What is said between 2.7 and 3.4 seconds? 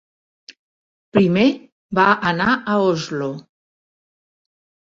Oslo.